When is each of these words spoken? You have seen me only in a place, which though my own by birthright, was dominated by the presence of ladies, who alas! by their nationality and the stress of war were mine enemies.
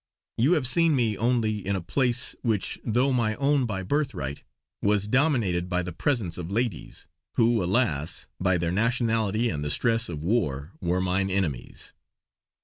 You 0.39 0.53
have 0.53 0.65
seen 0.65 0.95
me 0.95 1.15
only 1.15 1.63
in 1.63 1.75
a 1.75 1.79
place, 1.83 2.35
which 2.41 2.79
though 2.83 3.13
my 3.13 3.35
own 3.35 3.67
by 3.67 3.83
birthright, 3.83 4.41
was 4.81 5.07
dominated 5.07 5.69
by 5.69 5.83
the 5.83 5.91
presence 5.93 6.39
of 6.39 6.49
ladies, 6.49 7.05
who 7.35 7.61
alas! 7.63 8.25
by 8.39 8.57
their 8.57 8.71
nationality 8.71 9.51
and 9.51 9.63
the 9.63 9.69
stress 9.69 10.09
of 10.09 10.23
war 10.23 10.73
were 10.81 11.01
mine 11.01 11.29
enemies. 11.29 11.93